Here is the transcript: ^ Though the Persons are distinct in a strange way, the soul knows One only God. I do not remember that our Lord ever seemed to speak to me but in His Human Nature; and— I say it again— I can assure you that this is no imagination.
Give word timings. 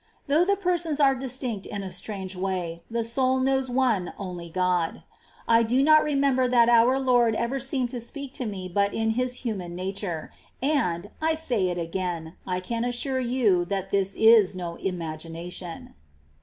^ 0.01 0.03
Though 0.25 0.43
the 0.43 0.55
Persons 0.55 0.99
are 0.99 1.13
distinct 1.13 1.67
in 1.67 1.83
a 1.83 1.91
strange 1.91 2.35
way, 2.35 2.81
the 2.89 3.03
soul 3.03 3.39
knows 3.39 3.69
One 3.69 4.13
only 4.17 4.49
God. 4.49 5.03
I 5.47 5.61
do 5.61 5.83
not 5.83 6.03
remember 6.03 6.47
that 6.47 6.69
our 6.69 6.97
Lord 6.97 7.35
ever 7.35 7.59
seemed 7.59 7.91
to 7.91 7.99
speak 7.99 8.33
to 8.33 8.47
me 8.47 8.67
but 8.67 8.95
in 8.95 9.11
His 9.11 9.45
Human 9.45 9.75
Nature; 9.75 10.31
and— 10.59 11.11
I 11.21 11.35
say 11.35 11.69
it 11.69 11.77
again— 11.77 12.33
I 12.47 12.59
can 12.59 12.83
assure 12.83 13.19
you 13.19 13.63
that 13.65 13.91
this 13.91 14.15
is 14.15 14.55
no 14.55 14.73
imagination. 14.77 15.93